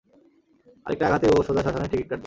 আরেকটা 0.85 1.05
আঘাতেই 1.07 1.31
ও 1.31 1.39
সোজা 1.47 1.61
শশ্মানের 1.65 1.91
টিকিট 1.91 2.07
কাটবে। 2.09 2.19